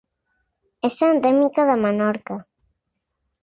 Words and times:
És 0.89 0.97
endèmica 1.07 1.67
de 1.71 1.75
Menorca. 1.83 2.39